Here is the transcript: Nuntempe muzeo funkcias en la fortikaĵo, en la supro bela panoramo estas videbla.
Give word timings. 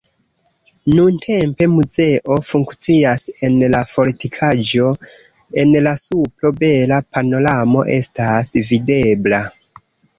Nuntempe 0.99 1.65
muzeo 1.73 2.37
funkcias 2.47 3.27
en 3.49 3.61
la 3.75 3.83
fortikaĵo, 3.93 4.89
en 5.65 5.79
la 5.89 5.97
supro 6.09 6.55
bela 6.65 7.03
panoramo 7.15 7.89
estas 8.01 8.55
videbla. 8.75 9.49